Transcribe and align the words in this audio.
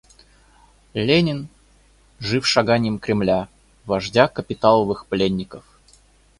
Ленин— 0.95 1.39
жив 2.21 2.43
шаганьем 2.51 2.97
Кремля— 2.99 3.41
вождя 3.87 4.27
капиталовых 4.27 5.05
пленников. 5.05 5.63